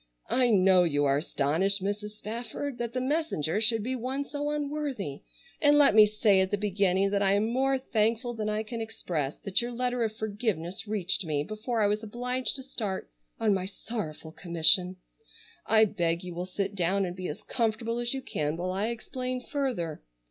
"I 0.31 0.49
know 0.49 0.83
you 0.83 1.05
are 1.05 1.17
astonished, 1.19 1.83
Mrs. 1.83 2.17
Spafford, 2.17 2.79
that 2.79 2.93
the 2.93 2.99
messenger 2.99 3.61
should 3.61 3.83
be 3.83 3.95
one 3.95 4.25
so 4.25 4.49
unworthy, 4.49 5.21
and 5.61 5.77
let 5.77 5.93
me 5.93 6.07
say 6.07 6.41
at 6.41 6.49
the 6.49 6.57
beginning 6.57 7.11
that 7.11 7.21
I 7.21 7.33
am 7.33 7.47
more 7.49 7.77
thankful 7.77 8.33
than 8.33 8.49
I 8.49 8.63
can 8.63 8.81
express 8.81 9.37
that 9.41 9.61
your 9.61 9.71
letter 9.71 10.01
of 10.03 10.15
forgiveness 10.15 10.87
reached 10.87 11.23
me 11.23 11.43
before 11.43 11.81
I 11.81 11.85
was 11.85 12.01
obliged 12.01 12.55
to 12.55 12.63
start 12.63 13.11
on 13.39 13.53
my 13.53 13.67
sorrowful 13.67 14.31
commission. 14.31 14.95
I 15.67 15.85
beg 15.85 16.23
you 16.23 16.33
will 16.33 16.47
sit 16.47 16.73
down 16.73 17.05
and 17.05 17.15
be 17.15 17.27
as 17.27 17.43
comfortable 17.43 17.99
as 17.99 18.11
you 18.11 18.23
can 18.23 18.57
while 18.57 18.71
I 18.71 18.87
explain 18.87 19.39
further. 19.39 20.01